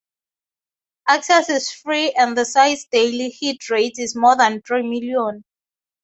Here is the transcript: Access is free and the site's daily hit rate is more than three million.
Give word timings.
Access 1.07 1.47
is 1.49 1.71
free 1.71 2.11
and 2.13 2.35
the 2.35 2.43
site's 2.43 2.85
daily 2.91 3.29
hit 3.29 3.69
rate 3.69 3.99
is 3.99 4.15
more 4.15 4.35
than 4.35 4.59
three 4.63 4.81
million. 4.81 5.43